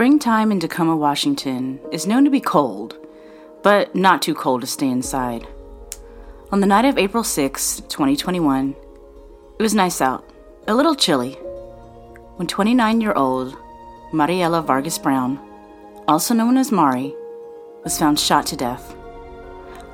Springtime 0.00 0.50
in 0.50 0.58
Tacoma, 0.58 0.96
Washington 0.96 1.78
is 1.92 2.06
known 2.06 2.24
to 2.24 2.30
be 2.30 2.40
cold, 2.40 2.96
but 3.62 3.94
not 3.94 4.22
too 4.22 4.34
cold 4.34 4.62
to 4.62 4.66
stay 4.66 4.88
inside. 4.88 5.46
On 6.50 6.60
the 6.60 6.66
night 6.66 6.86
of 6.86 6.96
April 6.96 7.22
6, 7.22 7.80
2021, 7.80 8.74
it 9.58 9.62
was 9.62 9.74
nice 9.74 10.00
out, 10.00 10.24
a 10.66 10.74
little 10.74 10.94
chilly, 10.94 11.32
when 12.36 12.48
29 12.48 13.02
year 13.02 13.12
old 13.12 13.54
Mariela 14.10 14.64
Vargas 14.64 14.96
Brown, 14.96 15.38
also 16.08 16.32
known 16.32 16.56
as 16.56 16.72
Mari, 16.72 17.14
was 17.84 17.98
found 17.98 18.18
shot 18.18 18.46
to 18.46 18.56
death. 18.56 18.96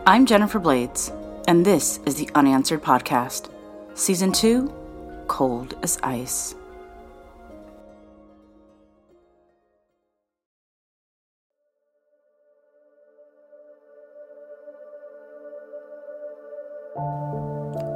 I'm 0.07 0.25
Jennifer 0.25 0.61
Blades, 0.61 1.11
and 1.49 1.67
this 1.67 1.99
is 2.07 2.15
the 2.15 2.31
Unanswered 2.37 2.81
Podcast, 2.81 3.51
Season 3.95 4.31
2 4.31 4.73
Cold 5.27 5.77
as 5.83 5.99
Ice. 6.05 6.55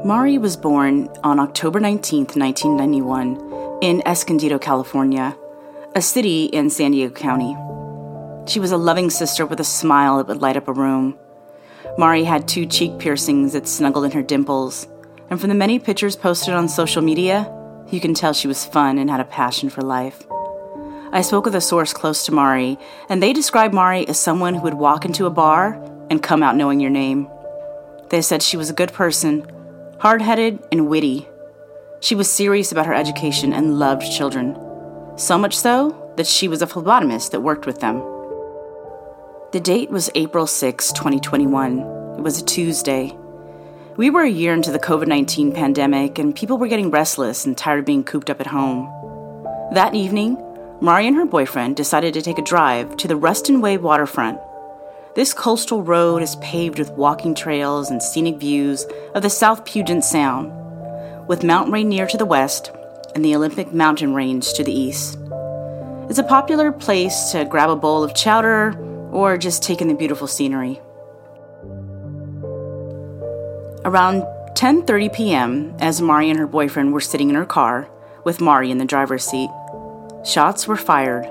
Mari 0.02 0.38
was 0.38 0.56
born 0.56 1.10
on 1.22 1.38
October 1.38 1.78
19, 1.78 2.20
1991, 2.34 3.78
in 3.82 4.02
Escondido, 4.06 4.59
California, 4.59 5.36
a 5.95 6.00
city 6.00 6.46
in 6.46 6.70
San 6.70 6.92
Diego 6.92 7.12
County. 7.12 7.54
She 8.50 8.60
was 8.60 8.73
a 8.73 8.78
loving 8.78 9.10
sister 9.10 9.45
with 9.45 9.60
a 9.60 9.64
smile 9.64 10.16
that 10.16 10.26
would 10.26 10.40
light 10.40 10.56
up 10.56 10.68
a 10.68 10.73
room. 10.73 11.18
Mari 11.98 12.24
had 12.24 12.48
two 12.48 12.64
cheek 12.64 12.98
piercings 12.98 13.52
that 13.52 13.68
snuggled 13.68 14.06
in 14.06 14.12
her 14.12 14.23
dimples, 14.23 14.88
and 15.28 15.38
from 15.38 15.50
the 15.50 15.54
many 15.54 15.78
pictures 15.78 16.16
posted 16.16 16.54
on 16.54 16.66
social 16.66 17.02
media, 17.02 17.52
you 17.90 18.01
can 18.01 18.14
tell 18.14 18.32
she 18.32 18.48
was 18.48 18.64
fun 18.64 18.96
and 18.96 19.10
had 19.10 19.20
a 19.20 19.24
passion 19.24 19.68
for 19.68 19.82
life. 19.82 20.26
I 21.12 21.20
spoke 21.20 21.45
with 21.45 21.54
a 21.54 21.60
source 21.60 21.92
close 21.92 22.24
to 22.24 22.32
Mari, 22.32 22.79
and 23.10 23.23
they 23.23 23.35
described 23.35 23.74
Mari 23.74 24.09
as 24.09 24.18
someone 24.18 24.54
who 24.54 24.62
would 24.62 24.74
walk 24.74 25.04
into 25.04 25.26
a 25.26 25.30
bar 25.30 25.74
and 26.09 26.23
come 26.23 26.42
out 26.42 26.57
knowing 26.57 26.80
your 26.80 26.88
name. 26.88 27.29
They 28.09 28.23
said 28.23 28.42
she 28.42 28.57
was 28.57 28.70
a 28.70 28.74
good 28.74 28.95
person 28.95 29.46
hard 30.01 30.23
headed 30.23 30.59
and 30.73 30.88
witty. 30.88 31.29
She 32.01 32.15
was 32.15 32.30
serious 32.30 32.73
about 32.73 32.87
her 32.87 32.95
education 32.95 33.52
and 33.52 33.79
loved 33.79 34.10
children. 34.10 34.57
So 35.16 35.37
much 35.37 35.54
so 35.54 36.15
that 36.16 36.26
she 36.26 36.48
was 36.48 36.62
a 36.62 36.66
phlebotomist 36.66 37.32
that 37.32 37.42
worked 37.42 37.66
with 37.66 37.80
them. 37.80 37.98
The 39.52 39.60
date 39.60 39.90
was 39.90 40.10
April 40.15 40.46
6, 40.46 40.92
2021. 40.92 41.80
It 42.16 42.23
was 42.23 42.40
a 42.40 42.45
Tuesday. 42.46 43.15
We 43.98 44.09
were 44.09 44.23
a 44.23 44.30
year 44.30 44.54
into 44.54 44.73
the 44.73 44.79
COVID 44.79 45.07
19 45.07 45.52
pandemic, 45.52 46.18
and 46.18 46.35
people 46.35 46.57
were 46.57 46.68
getting 46.68 46.90
restless 46.90 47.45
and 47.45 47.54
tired 47.54 47.80
of 47.80 47.85
being 47.85 48.02
cooped 48.02 48.30
up 48.30 48.40
at 48.40 48.46
home. 48.46 48.87
That 49.74 49.95
evening, 49.95 50.38
Mari 50.80 51.09
and 51.09 51.16
her 51.16 51.26
boyfriend 51.26 51.76
decided 51.76 52.14
to 52.14 52.23
take 52.23 52.38
a 52.38 52.42
drive 52.42 52.96
to 52.96 53.09
the 53.09 53.16
Ruston 53.16 53.60
Way 53.60 53.76
waterfront 53.76 54.40
this 55.21 55.35
coastal 55.35 55.82
road 55.82 56.23
is 56.23 56.37
paved 56.37 56.79
with 56.79 56.93
walking 56.93 57.35
trails 57.35 57.90
and 57.90 58.02
scenic 58.02 58.38
views 58.38 58.87
of 59.15 59.21
the 59.21 59.29
South 59.29 59.66
Puget 59.66 60.02
Sound, 60.02 60.51
with 61.29 61.45
Mount 61.45 61.71
Rainier 61.71 62.07
to 62.07 62.16
the 62.16 62.24
west 62.24 62.71
and 63.15 63.23
the 63.23 63.37
Olympic 63.37 63.71
Mountain 63.71 64.15
Range 64.15 64.50
to 64.54 64.65
the 64.65 64.72
east. 64.72 65.19
It's 66.09 66.19
a 66.19 66.25
popular 66.25 66.72
place 66.72 67.32
to 67.32 67.44
grab 67.44 67.69
a 67.69 67.76
bowl 67.76 68.03
of 68.03 68.15
chowder 68.15 68.75
or 69.12 69.37
just 69.37 69.62
take 69.62 69.82
in 69.82 69.88
the 69.88 69.94
beautiful 69.94 70.26
scenery. 70.26 70.81
Around 73.84 74.22
10:30 74.54 75.12
p.m., 75.12 75.76
as 75.81 76.00
Mari 76.00 76.31
and 76.31 76.38
her 76.38 76.47
boyfriend 76.47 76.94
were 76.94 77.00
sitting 77.03 77.28
in 77.28 77.34
her 77.34 77.44
car 77.44 77.91
with 78.25 78.41
Mari 78.41 78.71
in 78.71 78.78
the 78.78 78.87
driver's 78.87 79.26
seat, 79.26 79.50
shots 80.25 80.66
were 80.66 80.78
fired 80.78 81.31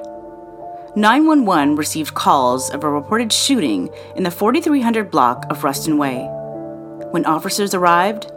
911 0.99 1.77
received 1.77 2.13
calls 2.13 2.69
of 2.71 2.83
a 2.83 2.89
reported 2.89 3.31
shooting 3.31 3.89
in 4.17 4.23
the 4.23 4.31
4300 4.31 5.09
block 5.09 5.45
of 5.49 5.63
Ruston 5.63 5.97
Way. 5.97 6.27
When 7.11 7.25
officers 7.25 7.73
arrived, 7.73 8.29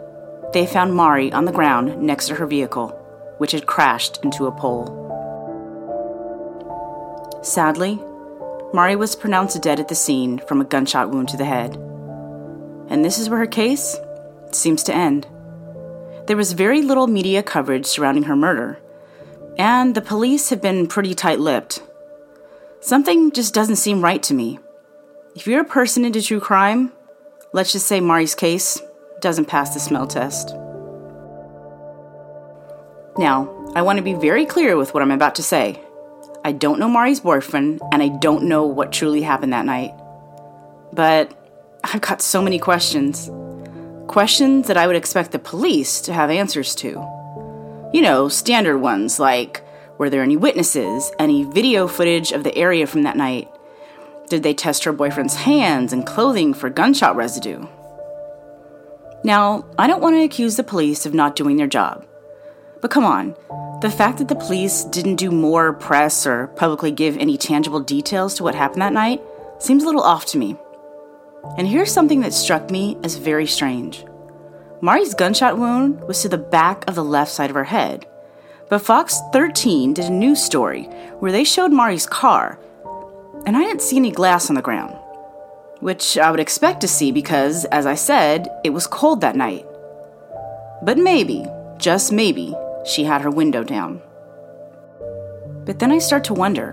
they 0.53 0.65
found 0.65 0.95
Mari 0.95 1.29
on 1.33 1.43
the 1.43 1.51
ground 1.51 2.01
next 2.01 2.27
to 2.27 2.35
her 2.35 2.47
vehicle, 2.47 2.87
which 3.37 3.51
had 3.51 3.65
crashed 3.65 4.23
into 4.23 4.45
a 4.45 4.51
pole. 4.53 4.87
Sadly, 7.43 7.99
Mari 8.73 8.95
was 8.95 9.17
pronounced 9.17 9.61
dead 9.61 9.81
at 9.81 9.89
the 9.89 9.95
scene 9.95 10.39
from 10.47 10.61
a 10.61 10.65
gunshot 10.65 11.09
wound 11.09 11.27
to 11.29 11.37
the 11.37 11.43
head. 11.43 11.75
And 12.87 13.03
this 13.03 13.19
is 13.19 13.29
where 13.29 13.39
her 13.39 13.45
case 13.45 13.97
seems 14.51 14.83
to 14.83 14.95
end. 14.95 15.27
There 16.27 16.37
was 16.37 16.53
very 16.53 16.81
little 16.81 17.07
media 17.07 17.43
coverage 17.43 17.87
surrounding 17.87 18.23
her 18.23 18.37
murder, 18.37 18.79
and 19.57 19.95
the 19.95 20.01
police 20.01 20.49
have 20.49 20.61
been 20.61 20.87
pretty 20.87 21.13
tight 21.13 21.41
lipped 21.41 21.81
Something 22.83 23.31
just 23.31 23.53
doesn't 23.53 23.77
seem 23.77 24.01
right 24.03 24.21
to 24.23 24.33
me. 24.33 24.59
If 25.37 25.47
you're 25.47 25.61
a 25.61 25.63
person 25.63 26.03
into 26.03 26.21
true 26.21 26.41
crime, 26.41 26.91
let's 27.53 27.71
just 27.71 27.87
say 27.87 28.01
Mari's 28.01 28.35
case 28.35 28.81
doesn't 29.21 29.45
pass 29.45 29.73
the 29.73 29.79
smell 29.79 30.05
test. 30.05 30.53
Now, 33.17 33.71
I 33.73 33.83
want 33.83 33.99
to 33.99 34.03
be 34.03 34.15
very 34.15 34.45
clear 34.45 34.75
with 34.75 34.93
what 34.93 35.01
I'm 35.01 35.11
about 35.11 35.35
to 35.35 35.43
say. 35.43 35.81
I 36.43 36.51
don't 36.51 36.77
know 36.77 36.89
Mari's 36.89 37.21
boyfriend, 37.21 37.81
and 37.93 38.03
I 38.03 38.09
don't 38.09 38.49
know 38.49 38.65
what 38.65 38.91
truly 38.91 39.21
happened 39.21 39.53
that 39.53 39.65
night. 39.65 39.93
But 40.91 41.31
I've 41.85 42.01
got 42.01 42.21
so 42.21 42.41
many 42.41 42.59
questions. 42.59 43.31
Questions 44.07 44.67
that 44.67 44.75
I 44.75 44.87
would 44.87 44.97
expect 44.97 45.31
the 45.31 45.39
police 45.39 46.01
to 46.01 46.11
have 46.11 46.29
answers 46.29 46.75
to. 46.75 46.89
You 47.93 48.01
know, 48.01 48.27
standard 48.27 48.79
ones 48.79 49.21
like 49.21 49.62
were 49.97 50.09
there 50.09 50.23
any 50.23 50.37
witnesses? 50.37 51.11
Any 51.19 51.43
video 51.43 51.87
footage 51.87 52.31
of 52.31 52.43
the 52.43 52.55
area 52.57 52.87
from 52.87 53.03
that 53.03 53.17
night? 53.17 53.49
Did 54.29 54.43
they 54.43 54.53
test 54.53 54.83
her 54.83 54.93
boyfriend's 54.93 55.35
hands 55.35 55.93
and 55.93 56.05
clothing 56.05 56.53
for 56.53 56.69
gunshot 56.69 57.15
residue? 57.15 57.67
Now, 59.23 59.65
I 59.77 59.87
don't 59.87 60.01
want 60.01 60.15
to 60.15 60.23
accuse 60.23 60.57
the 60.57 60.63
police 60.63 61.05
of 61.05 61.13
not 61.13 61.35
doing 61.35 61.57
their 61.57 61.67
job. 61.67 62.05
But 62.81 62.91
come 62.91 63.05
on, 63.05 63.35
the 63.81 63.89
fact 63.89 64.17
that 64.17 64.27
the 64.27 64.35
police 64.35 64.83
didn't 64.83 65.15
do 65.15 65.31
more 65.31 65.71
press 65.73 66.25
or 66.25 66.47
publicly 66.47 66.91
give 66.91 67.17
any 67.17 67.37
tangible 67.37 67.79
details 67.79 68.33
to 68.35 68.43
what 68.43 68.55
happened 68.55 68.81
that 68.81 68.91
night 68.91 69.21
seems 69.59 69.83
a 69.83 69.85
little 69.85 70.01
off 70.01 70.25
to 70.27 70.37
me. 70.37 70.57
And 71.57 71.67
here's 71.67 71.91
something 71.91 72.21
that 72.21 72.33
struck 72.33 72.69
me 72.69 72.97
as 73.03 73.15
very 73.15 73.47
strange. 73.47 74.05
Mari's 74.81 75.13
gunshot 75.13 75.57
wound 75.57 76.01
was 76.01 76.21
to 76.21 76.29
the 76.29 76.37
back 76.37 76.83
of 76.89 76.95
the 76.95 77.03
left 77.03 77.31
side 77.31 77.49
of 77.49 77.55
her 77.55 77.63
head, 77.63 78.05
but 78.73 78.81
Fox 78.81 79.21
13 79.33 79.93
did 79.93 80.05
a 80.05 80.09
news 80.09 80.41
story 80.41 80.85
where 81.19 81.31
they 81.31 81.43
showed 81.43 81.71
Mari's 81.71 82.07
car, 82.07 82.57
and 83.45 83.55
I 83.55 83.61
didn't 83.61 83.83
see 83.83 83.97
any 83.97 84.09
glass 84.09 84.49
on 84.49 84.55
the 84.55 84.63
ground. 84.63 84.97
Which 85.79 86.17
I 86.17 86.31
would 86.31 86.39
expect 86.39 86.81
to 86.81 86.87
see 86.87 87.11
because, 87.11 87.65
as 87.65 87.85
I 87.85 87.93
said, 87.93 88.47
it 88.63 88.71
was 88.71 88.87
cold 88.87 89.21
that 89.21 89.35
night. 89.35 89.63
But 90.81 90.97
maybe, 90.97 91.45
just 91.77 92.11
maybe, 92.11 92.55
she 92.83 93.03
had 93.03 93.21
her 93.21 93.29
window 93.29 93.63
down. 93.63 94.01
But 95.65 95.77
then 95.77 95.91
I 95.91 95.99
start 95.99 96.23
to 96.23 96.33
wonder 96.33 96.71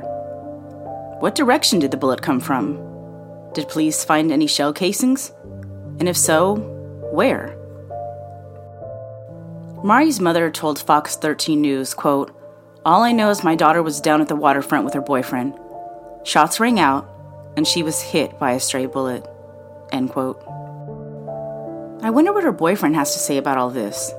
what 1.19 1.35
direction 1.35 1.81
did 1.81 1.91
the 1.91 1.99
bullet 1.99 2.23
come 2.23 2.41
from? 2.41 2.79
Did 3.53 3.69
police 3.69 4.03
find 4.05 4.33
any 4.33 4.47
shell 4.47 4.73
casings? 4.73 5.35
And 5.99 6.09
if 6.09 6.17
so, 6.17 6.57
where? 7.13 7.60
Mari's 9.83 10.21
mother 10.21 10.51
told 10.51 10.79
Fox 10.79 11.17
13 11.17 11.59
News, 11.59 11.95
quote, 11.95 12.37
All 12.85 13.03
I 13.03 13.13
know 13.13 13.31
is 13.31 13.43
my 13.43 13.55
daughter 13.55 13.83
was 13.83 14.03
down 14.03 14.21
at 14.21 14.29
the 14.29 14.37
waterfront 14.37 14.85
with 14.85 14.93
her 14.93 15.01
boyfriend. 15.01 15.59
Shots 16.23 16.61
rang 16.61 16.79
out, 16.79 17.09
and 17.57 17.67
she 17.67 17.83
was 17.83 18.03
hit 18.03 18.39
by 18.39 18.53
a 18.53 18.61
stray 18.61 18.85
bullet. 18.85 19.27
End 19.91 20.11
quote. 20.11 20.39
I 22.03 22.11
wonder 22.11 22.31
what 22.31 22.45
her 22.45 22.53
boyfriend 22.53 22.95
has 22.97 23.15
to 23.15 23.19
say 23.19 23.39
about 23.39 23.57
all 23.57 23.71
this. 23.71 24.13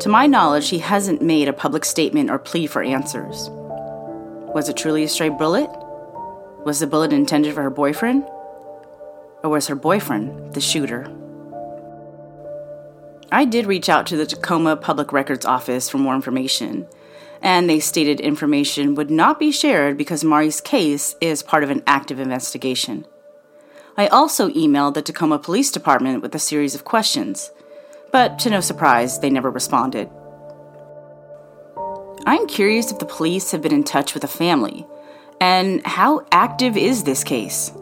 To 0.00 0.10
my 0.10 0.26
knowledge, 0.26 0.68
he 0.68 0.80
hasn't 0.80 1.22
made 1.22 1.48
a 1.48 1.54
public 1.54 1.86
statement 1.86 2.28
or 2.28 2.38
plea 2.38 2.66
for 2.66 2.82
answers. 2.82 3.48
Was 4.54 4.68
it 4.68 4.76
truly 4.76 5.04
a 5.04 5.08
stray 5.08 5.30
bullet? 5.30 5.70
Was 6.66 6.80
the 6.80 6.86
bullet 6.86 7.14
intended 7.14 7.54
for 7.54 7.62
her 7.62 7.70
boyfriend? 7.70 8.24
Or 9.42 9.48
was 9.48 9.68
her 9.68 9.74
boyfriend 9.74 10.52
the 10.52 10.60
shooter? 10.60 11.10
I 13.32 13.46
did 13.46 13.64
reach 13.64 13.88
out 13.88 14.06
to 14.08 14.16
the 14.18 14.26
Tacoma 14.26 14.76
Public 14.76 15.10
Records 15.10 15.46
Office 15.46 15.88
for 15.88 15.96
more 15.96 16.14
information, 16.14 16.86
and 17.40 17.68
they 17.68 17.80
stated 17.80 18.20
information 18.20 18.94
would 18.94 19.10
not 19.10 19.38
be 19.38 19.50
shared 19.50 19.96
because 19.96 20.22
Mari's 20.22 20.60
case 20.60 21.16
is 21.18 21.42
part 21.42 21.64
of 21.64 21.70
an 21.70 21.82
active 21.86 22.20
investigation. 22.20 23.06
I 23.96 24.08
also 24.08 24.50
emailed 24.50 24.92
the 24.92 25.00
Tacoma 25.00 25.38
Police 25.38 25.70
Department 25.70 26.20
with 26.20 26.34
a 26.34 26.38
series 26.38 26.74
of 26.74 26.84
questions, 26.84 27.50
but 28.12 28.38
to 28.40 28.50
no 28.50 28.60
surprise, 28.60 29.18
they 29.20 29.30
never 29.30 29.50
responded. 29.50 30.10
I'm 32.26 32.46
curious 32.46 32.92
if 32.92 32.98
the 32.98 33.06
police 33.06 33.50
have 33.52 33.62
been 33.62 33.72
in 33.72 33.82
touch 33.82 34.12
with 34.12 34.20
the 34.20 34.28
family, 34.28 34.86
and 35.40 35.80
how 35.86 36.26
active 36.32 36.76
is 36.76 37.04
this 37.04 37.24
case? 37.24 37.72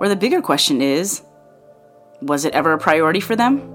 Or 0.00 0.08
the 0.08 0.16
bigger 0.16 0.42
question 0.42 0.82
is 0.82 1.22
was 2.20 2.44
it 2.44 2.52
ever 2.52 2.72
a 2.72 2.78
priority 2.78 3.20
for 3.20 3.36
them? 3.36 3.71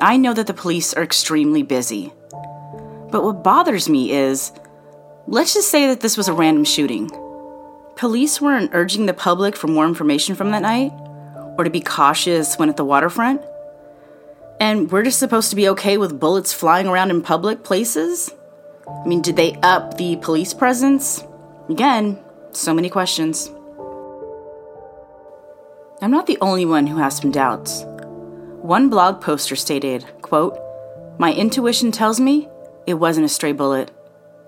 I 0.00 0.16
know 0.16 0.32
that 0.32 0.46
the 0.46 0.54
police 0.54 0.94
are 0.94 1.02
extremely 1.02 1.62
busy. 1.62 2.12
But 3.10 3.24
what 3.24 3.42
bothers 3.42 3.88
me 3.88 4.12
is 4.12 4.52
let's 5.26 5.54
just 5.54 5.70
say 5.70 5.88
that 5.88 6.00
this 6.00 6.16
was 6.16 6.28
a 6.28 6.32
random 6.32 6.64
shooting. 6.64 7.10
police 7.98 8.40
weren't 8.40 8.70
urging 8.74 9.06
the 9.06 9.12
public 9.12 9.56
for 9.56 9.66
more 9.66 9.84
information 9.84 10.36
from 10.36 10.52
that 10.52 10.62
night 10.62 10.92
or 11.58 11.64
to 11.64 11.70
be 11.70 11.80
cautious 11.80 12.56
when 12.56 12.68
at 12.68 12.76
the 12.76 12.84
waterfront. 12.84 13.42
And 14.60 14.90
we're 14.90 15.02
just 15.02 15.18
supposed 15.18 15.50
to 15.50 15.56
be 15.56 15.68
okay 15.70 15.98
with 15.98 16.20
bullets 16.20 16.52
flying 16.52 16.86
around 16.86 17.10
in 17.10 17.22
public 17.22 17.64
places? 17.64 18.32
I 18.88 19.06
mean, 19.06 19.20
did 19.20 19.34
they 19.34 19.54
up 19.62 19.98
the 19.98 20.16
police 20.16 20.54
presence? 20.54 21.24
Again, 21.68 22.18
so 22.52 22.72
many 22.72 22.88
questions. 22.88 23.50
I'm 26.00 26.12
not 26.12 26.28
the 26.28 26.38
only 26.40 26.64
one 26.64 26.86
who 26.86 26.98
has 26.98 27.16
some 27.16 27.32
doubts. 27.32 27.84
One 28.62 28.90
blog 28.90 29.20
poster 29.20 29.54
stated, 29.54 30.04
quote, 30.20 30.58
My 31.16 31.32
intuition 31.32 31.92
tells 31.92 32.18
me 32.18 32.48
it 32.88 32.94
wasn't 32.94 33.26
a 33.26 33.28
stray 33.28 33.52
bullet. 33.52 33.90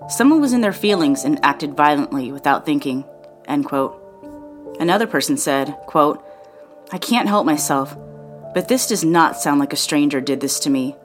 Someone 0.08 0.40
was 0.40 0.52
in 0.52 0.62
their 0.62 0.72
feelings 0.72 1.24
and 1.24 1.38
acted 1.44 1.76
violently 1.76 2.32
without 2.32 2.66
thinking, 2.66 3.04
end 3.46 3.66
quote. 3.66 3.96
Another 4.80 5.06
person 5.06 5.36
said, 5.36 5.76
quote, 5.86 6.24
I 6.90 6.98
can't 6.98 7.28
help 7.28 7.46
myself, 7.46 7.96
but 8.52 8.66
this 8.66 8.88
does 8.88 9.04
not 9.04 9.36
sound 9.36 9.60
like 9.60 9.72
a 9.72 9.76
stranger 9.76 10.20
did 10.20 10.40
this 10.40 10.58
to 10.60 10.70
me. 10.70 10.96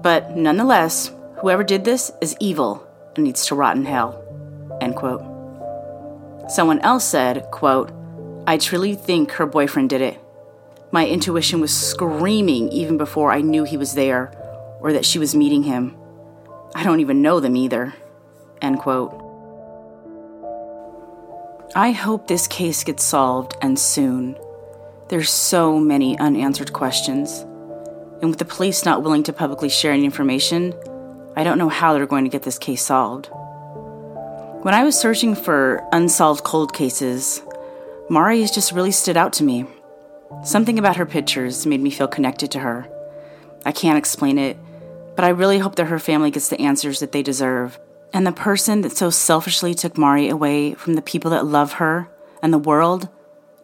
But 0.00 0.36
nonetheless, 0.36 1.10
whoever 1.38 1.64
did 1.64 1.84
this 1.84 2.12
is 2.20 2.36
evil 2.38 2.86
and 3.16 3.24
needs 3.24 3.46
to 3.46 3.56
rot 3.56 3.76
in 3.76 3.84
hell. 3.84 4.22
End 4.80 4.94
quote. 4.94 5.22
Someone 6.48 6.78
else 6.80 7.04
said, 7.04 7.50
quote, 7.50 7.90
I 8.46 8.58
truly 8.58 8.94
think 8.94 9.32
her 9.32 9.46
boyfriend 9.46 9.90
did 9.90 10.02
it. 10.02 10.20
My 10.92 11.06
intuition 11.06 11.60
was 11.60 11.76
screaming 11.76 12.70
even 12.70 12.96
before 12.96 13.32
I 13.32 13.40
knew 13.40 13.64
he 13.64 13.76
was 13.76 13.94
there 13.94 14.32
or 14.80 14.92
that 14.92 15.04
she 15.04 15.18
was 15.18 15.34
meeting 15.34 15.62
him. 15.62 15.96
I 16.74 16.84
don't 16.84 17.00
even 17.00 17.22
know 17.22 17.40
them 17.40 17.56
either. 17.56 17.94
End 18.62 18.78
quote. 18.78 19.22
I 21.74 21.90
hope 21.90 22.26
this 22.26 22.46
case 22.46 22.84
gets 22.84 23.04
solved 23.04 23.54
and 23.60 23.78
soon. 23.78 24.36
There's 25.08 25.30
so 25.30 25.78
many 25.78 26.18
unanswered 26.18 26.72
questions. 26.72 27.40
And 28.20 28.30
with 28.30 28.38
the 28.38 28.44
police 28.44 28.84
not 28.84 29.02
willing 29.02 29.24
to 29.24 29.32
publicly 29.32 29.68
share 29.68 29.92
any 29.92 30.04
information, 30.04 30.74
I 31.36 31.44
don't 31.44 31.58
know 31.58 31.68
how 31.68 31.92
they're 31.92 32.06
going 32.06 32.24
to 32.24 32.30
get 32.30 32.42
this 32.42 32.58
case 32.58 32.82
solved. 32.82 33.28
When 34.62 34.74
I 34.74 34.84
was 34.84 34.98
searching 34.98 35.34
for 35.34 35.86
unsolved 35.92 36.44
cold 36.44 36.72
cases, 36.72 37.42
Mari 38.08 38.40
has 38.40 38.50
just 38.50 38.72
really 38.72 38.90
stood 38.90 39.16
out 39.16 39.32
to 39.34 39.44
me. 39.44 39.66
Something 40.44 40.78
about 40.78 40.96
her 40.96 41.06
pictures 41.06 41.66
made 41.66 41.80
me 41.80 41.90
feel 41.90 42.08
connected 42.08 42.50
to 42.52 42.60
her. 42.60 42.88
I 43.64 43.72
can't 43.72 43.98
explain 43.98 44.38
it, 44.38 44.56
but 45.14 45.24
I 45.24 45.30
really 45.30 45.58
hope 45.58 45.76
that 45.76 45.86
her 45.86 45.98
family 45.98 46.30
gets 46.30 46.48
the 46.48 46.60
answers 46.60 47.00
that 47.00 47.12
they 47.12 47.22
deserve. 47.22 47.78
And 48.12 48.26
the 48.26 48.32
person 48.32 48.82
that 48.82 48.96
so 48.96 49.10
selfishly 49.10 49.74
took 49.74 49.98
Mari 49.98 50.28
away 50.28 50.74
from 50.74 50.94
the 50.94 51.02
people 51.02 51.30
that 51.32 51.46
love 51.46 51.74
her 51.74 52.08
and 52.42 52.52
the 52.52 52.58
world 52.58 53.08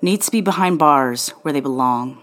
needs 0.01 0.27
to 0.27 0.33
be 0.33 0.41
behind 0.41 0.79
bars 0.79 1.31
where 1.43 1.53
they 1.53 1.61
belong. 1.61 2.23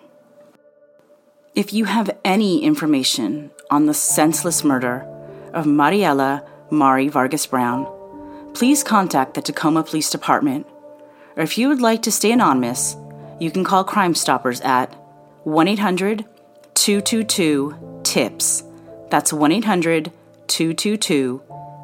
If 1.56 1.74
you 1.74 1.86
have 1.86 2.18
any 2.24 2.64
information 2.64 3.52
on 3.72 3.86
the 3.86 3.94
senseless 3.94 4.64
murder 4.64 5.08
of 5.54 5.66
Mariela 5.66 6.46
Mari 6.70 7.08
Vargas 7.08 7.46
Brown, 7.48 7.88
please 8.54 8.84
contact 8.84 9.34
the 9.34 9.42
Tacoma 9.42 9.84
Police 9.84 10.10
Department. 10.10 10.68
Or 11.36 11.44
if 11.44 11.58
you 11.58 11.70
would 11.70 11.82
like 11.82 12.02
to 12.04 12.12
stay 12.12 12.32
anonymous, 12.32 12.96
you 13.40 13.52
can 13.52 13.64
call 13.64 13.84
Crime 13.84 14.14
Stoppers 14.14 14.62
at 14.62 14.94
1 15.44 15.68
800 15.68 16.26
222 16.74 18.02
TIPS. 18.04 18.64
That's 19.10 19.34
1 19.34 19.52
800 19.52 20.12
222 20.48 21.42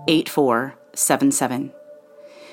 8477. 0.07 1.71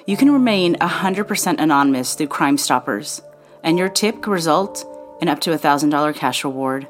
You 0.06 0.16
can 0.16 0.32
remain 0.32 0.74
100% 0.76 1.60
anonymous 1.60 2.14
through 2.14 2.28
Crime 2.28 2.58
Stoppers 2.58 3.22
and 3.62 3.78
your 3.78 3.88
tip 3.88 4.22
could 4.22 4.32
result 4.32 4.86
in 5.20 5.28
up 5.28 5.40
to 5.40 5.52
a 5.52 5.58
$1,000 5.58 6.14
cash 6.16 6.44
reward. 6.44 6.88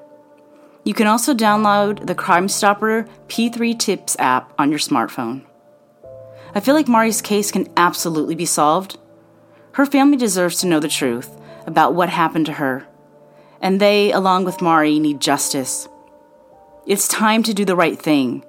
You 0.84 0.94
can 0.94 1.06
also 1.06 1.34
download 1.34 2.06
the 2.06 2.14
Crime 2.14 2.48
Stopper 2.48 3.06
P3 3.28 3.78
Tips 3.78 4.16
app 4.18 4.52
on 4.58 4.70
your 4.70 4.78
smartphone. 4.78 5.42
I 6.54 6.60
feel 6.60 6.74
like 6.74 6.88
Mari's 6.88 7.22
case 7.22 7.50
can 7.50 7.68
absolutely 7.76 8.34
be 8.34 8.46
solved. 8.46 8.98
Her 9.72 9.86
family 9.86 10.16
deserves 10.16 10.58
to 10.60 10.66
know 10.66 10.80
the 10.80 10.88
truth 10.88 11.38
about 11.66 11.94
what 11.94 12.08
happened 12.08 12.46
to 12.46 12.52
her, 12.52 12.86
and 13.60 13.80
they, 13.80 14.12
along 14.12 14.44
with 14.44 14.60
Mari, 14.62 14.98
need 14.98 15.20
justice. 15.20 15.88
It's 16.86 17.06
time 17.06 17.42
to 17.44 17.54
do 17.54 17.64
the 17.64 17.76
right 17.76 17.98
thing. 17.98 18.44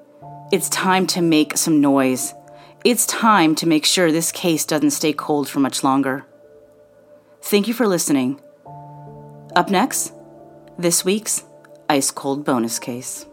It's 0.52 0.70
time 0.70 1.08
to 1.08 1.22
make 1.22 1.58
some 1.58 1.82
noise. 1.82 2.34
It's 2.84 3.06
time 3.06 3.56
to 3.56 3.68
make 3.68 3.86
sure 3.86 4.12
this 4.12 4.32
case 4.32 4.66
doesn't 4.66 4.92
stay 4.92 5.14
cold 5.14 5.48
for 5.48 5.60
much 5.60 5.84
longer. 5.84 6.26
Thank 7.42 7.68
you 7.68 7.74
for 7.74 7.88
listening. 7.88 8.42
Up 9.56 9.70
next, 9.70 10.14
this 10.78 11.06
week's 11.06 11.44
Ice 11.90 12.12
Cold 12.12 12.44
Bonus 12.44 12.80
Case. 12.80 13.26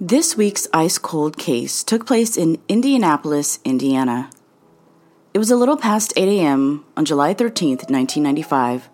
This 0.00 0.36
week's 0.36 0.68
ice 0.72 0.96
cold 0.96 1.36
case 1.36 1.82
took 1.82 2.06
place 2.06 2.36
in 2.36 2.60
Indianapolis, 2.68 3.58
Indiana. 3.64 4.30
It 5.34 5.40
was 5.40 5.50
a 5.50 5.56
little 5.56 5.76
past 5.76 6.12
8 6.16 6.28
a.m. 6.38 6.84
on 6.96 7.04
July 7.04 7.34
13, 7.34 7.70
1995, 7.70 8.88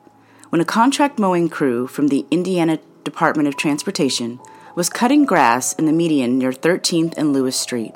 when 0.49 0.63
a 0.63 0.65
contract 0.65 1.19
mowing 1.19 1.51
crew 1.51 1.87
from 1.87 2.09
the 2.09 2.25
Indiana 2.31 2.79
Department 3.05 3.49
of 3.49 3.55
Transportation 3.55 4.41
was 4.75 4.89
cutting 4.89 5.27
grass 5.27 5.75
in 5.75 5.85
the 5.85 5.93
median 5.93 6.39
near 6.39 6.53
13th 6.53 7.13
and 7.19 7.35
Lewis 7.35 7.61
Street 7.61 7.93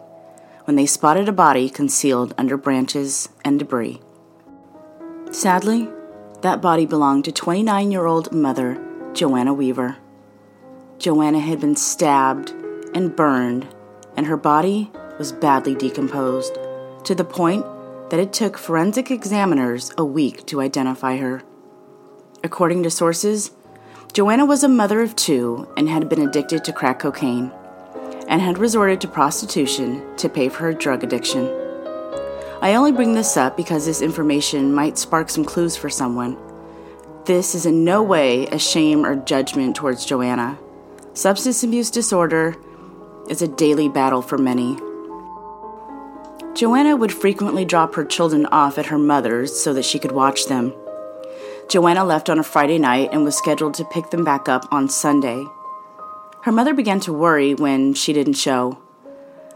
when 0.65 0.77
they 0.77 0.85
spotted 0.85 1.31
a 1.31 1.33
body 1.33 1.71
concealed 1.71 2.35
under 2.37 2.59
branches 2.59 3.31
and 3.43 3.59
debris. 3.59 4.03
Sadly, 5.31 5.89
that 6.43 6.61
body 6.61 6.85
belonged 6.85 7.25
to 7.25 7.33
29 7.33 7.91
year 7.91 8.05
old 8.05 8.33
mother 8.33 8.79
Joanna 9.15 9.55
Weaver. 9.55 9.97
Joanna 10.99 11.41
had 11.41 11.59
been 11.59 11.75
stabbed 11.75 12.53
and 12.94 13.14
burned, 13.14 13.67
and 14.17 14.26
her 14.26 14.37
body 14.37 14.90
was 15.19 15.32
badly 15.32 15.75
decomposed 15.75 16.56
to 17.05 17.14
the 17.14 17.25
point 17.25 17.64
that 18.11 18.20
it 18.20 18.32
took 18.32 18.56
forensic 18.56 19.11
examiners 19.11 19.93
a 19.99 20.05
week 20.05 20.46
to 20.46 20.61
identify 20.61 21.17
her. 21.17 21.43
According 22.43 22.82
to 22.85 22.90
sources, 22.90 23.50
Joanna 24.12 24.46
was 24.46 24.64
a 24.64 24.69
mother 24.69 25.02
of 25.02 25.17
two 25.17 25.69
and 25.76 25.88
had 25.88 26.09
been 26.09 26.23
addicted 26.23 26.64
to 26.64 26.73
crack 26.73 27.00
cocaine 27.00 27.52
and 28.28 28.40
had 28.40 28.59
resorted 28.59 29.00
to 29.00 29.09
prostitution 29.09 30.04
to 30.16 30.28
pay 30.28 30.49
for 30.49 30.64
her 30.64 30.73
drug 30.73 31.02
addiction. 31.02 31.47
I 32.61 32.75
only 32.75 32.92
bring 32.92 33.14
this 33.14 33.37
up 33.37 33.57
because 33.57 33.87
this 33.87 34.02
information 34.02 34.73
might 34.73 34.99
spark 34.99 35.30
some 35.30 35.45
clues 35.45 35.76
for 35.76 35.88
someone. 35.88 36.37
This 37.25 37.54
is 37.54 37.66
in 37.66 37.85
no 37.85 38.02
way 38.02 38.47
a 38.47 38.59
shame 38.59 39.04
or 39.04 39.14
judgment 39.14 39.76
towards 39.76 40.04
Joanna. 40.04 40.59
Substance 41.12 41.62
abuse 41.62 41.90
disorder 41.90 42.57
is 43.28 43.42
a 43.42 43.49
daily 43.49 43.88
battle 43.88 44.23
for 44.23 44.38
many. 44.38 44.76
Joanna 46.54 46.97
would 46.97 47.12
frequently 47.12 47.64
drop 47.64 47.94
her 47.94 48.04
children 48.04 48.47
off 48.47 48.78
at 48.78 48.87
her 48.87 48.99
mother's 48.99 49.58
so 49.58 49.73
that 49.75 49.85
she 49.85 49.99
could 49.99 50.12
watch 50.12 50.47
them. 50.47 50.75
Joanna 51.68 52.04
left 52.04 52.30
on 52.30 52.38
a 52.38 52.42
Friday 52.42 52.78
night 52.78 53.11
and 53.12 53.25
was 53.25 53.37
scheduled 53.37 53.75
to 53.75 53.85
pick 53.85 54.11
them 54.11 54.25
back 54.25 54.49
up 54.49 54.66
on 54.73 54.88
Sunday. 54.88 55.44
Her 56.42 56.52
mother 56.52 56.73
began 56.75 56.99
to 57.00 57.12
worry 57.12 57.54
when 57.54 57.94
she 57.94 58.12
didn't 58.12 58.35
show. 58.35 58.78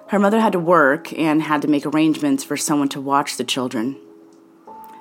Her 0.08 0.18
mother 0.18 0.40
had 0.40 0.52
to 0.52 0.58
work 0.58 1.12
and 1.18 1.42
had 1.42 1.62
to 1.62 1.68
make 1.68 1.86
arrangements 1.86 2.44
for 2.44 2.56
someone 2.56 2.90
to 2.90 3.00
watch 3.00 3.36
the 3.36 3.44
children. 3.44 3.96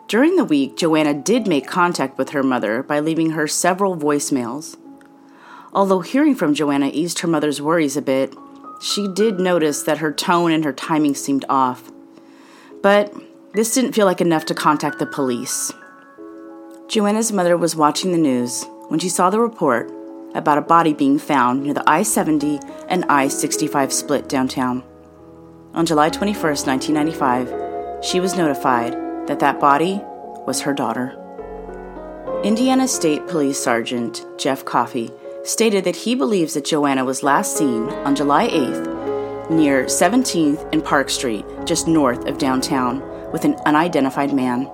During 0.08 0.38
the 0.38 0.46
week, 0.46 0.78
Joanna 0.78 1.14
did 1.14 1.48
make 1.48 1.68
contact 1.68 2.18
with 2.18 2.30
her 2.30 2.44
mother 2.44 2.82
by 2.82 3.00
leaving 3.00 3.32
her 3.32 3.48
several 3.48 3.98
voicemails. 3.98 4.78
Although 5.74 6.00
hearing 6.00 6.36
from 6.36 6.54
Joanna 6.54 6.90
eased 6.94 7.20
her 7.20 7.28
mother's 7.28 7.62
worries 7.62 7.96
a 7.96 8.02
bit, 8.02 8.34
she 8.82 9.08
did 9.08 9.40
notice 9.40 9.84
that 9.84 10.00
her 10.00 10.12
tone 10.12 10.52
and 10.52 10.66
her 10.66 10.74
timing 10.74 11.14
seemed 11.14 11.46
off. 11.48 11.92
But 12.82 13.14
this 13.54 13.74
didn't 13.74 13.94
feel 13.94 14.08
like 14.08 14.22
enough 14.22 14.46
to 14.46 14.56
contact 14.56 14.98
the 14.98 15.06
police. 15.06 15.72
Joanna's 16.88 17.32
mother 17.32 17.56
was 17.56 17.76
watching 17.76 18.12
the 18.12 18.18
news 18.18 18.66
when 18.88 19.00
she 19.00 19.08
saw 19.08 19.30
the 19.30 19.40
report 19.40 19.92
about 20.34 20.58
a 20.58 20.62
body 20.62 20.94
being 20.94 21.20
found 21.20 21.64
near 21.64 21.74
the 21.74 21.90
I 21.90 22.04
70 22.04 22.60
and 22.90 23.06
I 23.06 23.28
65 23.28 23.94
split 23.94 24.28
downtown. 24.28 24.84
On 25.74 25.86
July 25.86 26.10
21, 26.10 26.42
1995, 26.42 28.04
she 28.04 28.20
was 28.20 28.36
notified 28.36 28.94
that 29.28 29.40
that 29.40 29.60
body 29.60 30.02
was 30.48 30.62
her 30.62 30.74
daughter. 30.74 31.18
Indiana 32.44 32.88
State 32.88 33.28
Police 33.28 33.62
Sergeant 33.62 34.26
Jeff 34.38 34.66
Coffey 34.66 35.12
stated 35.44 35.84
that 35.84 35.96
he 35.96 36.16
believes 36.16 36.54
that 36.54 36.66
Joanna 36.66 37.04
was 37.04 37.24
last 37.24 37.58
seen 37.58 37.90
on 37.90 38.16
July 38.16 38.48
8th 38.48 39.50
near 39.50 39.86
17th 39.86 40.70
and 40.72 40.84
Park 40.84 41.10
Street, 41.10 41.46
just 41.66 41.88
north 41.88 42.26
of 42.26 42.38
downtown, 42.38 43.02
with 43.32 43.44
an 43.44 43.56
unidentified 43.66 44.34
man. 44.34 44.70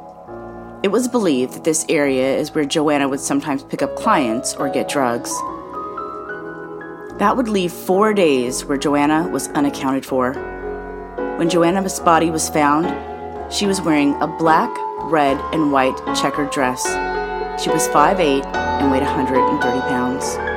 It 0.84 0.90
was 0.90 1.08
believed 1.08 1.54
that 1.54 1.64
this 1.64 1.86
area 1.90 2.38
is 2.38 2.54
where 2.54 2.66
Joanna 2.66 3.10
would 3.10 3.20
sometimes 3.20 3.64
pick 3.64 3.82
up 3.82 3.96
clients 3.96 4.54
or 4.56 4.70
get 4.70 4.88
drugs. 4.88 5.32
That 7.18 7.34
would 7.36 7.48
leave 7.48 7.74
four 7.74 8.14
days 8.14 8.64
where 8.64 8.78
Joanna 8.78 9.28
was 9.30 9.48
unaccounted 9.50 10.06
for. 10.06 10.34
When 11.38 11.50
Joanna's 11.50 12.00
body 12.00 12.30
was 12.30 12.50
found, 12.50 12.86
she 13.52 13.66
was 13.66 13.82
wearing 13.82 14.14
a 14.22 14.28
black, 14.28 14.76
red, 15.04 15.40
and 15.54 15.72
white 15.72 15.98
checkered 16.16 16.52
dress. 16.52 16.84
She 17.62 17.72
was 17.72 17.88
5'8 17.88 18.46
and 18.56 18.92
weighed 18.92 19.02
130 19.02 19.80
pounds. 19.82 20.57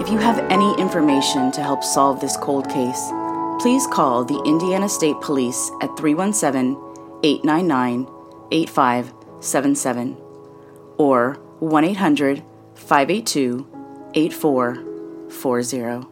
If 0.00 0.08
you 0.08 0.16
have 0.16 0.38
any 0.50 0.74
information 0.80 1.52
to 1.52 1.62
help 1.62 1.84
solve 1.84 2.20
this 2.20 2.34
cold 2.38 2.70
case, 2.70 3.12
please 3.60 3.86
call 3.86 4.24
the 4.24 4.42
Indiana 4.46 4.88
State 4.88 5.20
Police 5.20 5.70
at 5.82 5.94
317 5.98 6.74
899 7.22 8.08
8577 8.50 10.16
or 10.96 11.34
1 11.58 11.84
800 11.84 12.42
582 12.76 13.66
8440. 14.14 16.08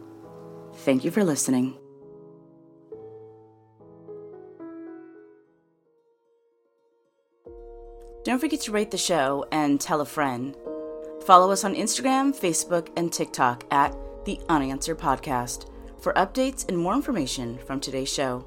Thank 0.75 1.03
you 1.03 1.09
for 1.09 1.23
listening. 1.23 1.75
Don't 8.23 8.37
forget 8.39 8.61
to 8.61 8.71
rate 8.71 8.91
the 8.91 8.99
show 8.99 9.47
and 9.51 9.81
tell 9.81 9.99
a 9.99 10.05
friend. 10.05 10.55
Follow 11.29 11.51
us 11.51 11.63
on 11.63 11.75
Instagram, 11.75 12.35
Facebook, 12.35 12.89
and 12.97 13.13
TikTok 13.13 13.63
at 13.69 13.95
The 14.25 14.39
Unanswered 14.49 14.97
Podcast 14.97 15.69
for 15.99 16.11
updates 16.13 16.67
and 16.67 16.75
more 16.75 16.95
information 16.95 17.59
from 17.67 17.79
today's 17.79 18.11
show. 18.11 18.43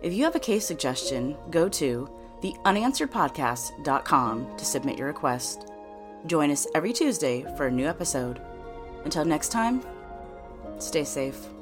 If 0.00 0.14
you 0.14 0.24
have 0.24 0.34
a 0.34 0.40
case 0.40 0.64
suggestion, 0.64 1.36
go 1.50 1.68
to 1.68 2.08
theunansweredpodcast.com 2.40 4.56
to 4.56 4.64
submit 4.64 4.96
your 4.96 5.08
request. 5.08 5.70
Join 6.24 6.50
us 6.50 6.66
every 6.74 6.94
Tuesday 6.94 7.44
for 7.58 7.66
a 7.66 7.70
new 7.70 7.86
episode. 7.86 8.40
Until 9.04 9.26
next 9.26 9.50
time, 9.50 9.82
stay 10.78 11.04
safe. 11.04 11.57